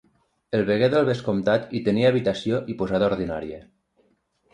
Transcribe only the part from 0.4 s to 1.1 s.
El veguer del